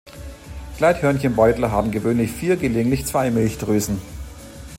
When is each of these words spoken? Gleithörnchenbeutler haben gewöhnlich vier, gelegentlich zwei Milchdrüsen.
Gleithörnchenbeutler 0.77 1.69
haben 1.71 1.91
gewöhnlich 1.91 2.31
vier, 2.31 2.55
gelegentlich 2.55 3.05
zwei 3.05 3.29
Milchdrüsen. 3.29 4.01